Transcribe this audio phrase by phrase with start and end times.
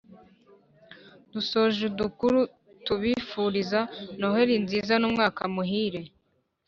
[1.31, 2.39] dusoje udukuru
[2.85, 3.79] tubifuliza
[4.19, 6.01] noheli nziza n’umwaka muhire